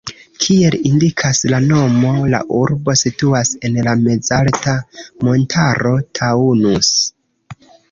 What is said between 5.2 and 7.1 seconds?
montaro Taunus.